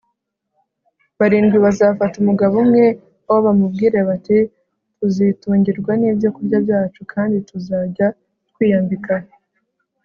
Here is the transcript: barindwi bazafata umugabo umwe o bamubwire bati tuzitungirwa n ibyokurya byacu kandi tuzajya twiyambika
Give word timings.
barindwi 1.19 1.57
bazafata 1.65 2.15
umugabo 2.21 2.53
umwe 2.63 2.85
o 3.33 3.35
bamubwire 3.45 3.99
bati 4.09 4.37
tuzitungirwa 4.97 5.91
n 5.99 6.03
ibyokurya 6.09 6.57
byacu 6.65 7.01
kandi 7.13 7.35
tuzajya 7.47 8.07
twiyambika 8.49 9.15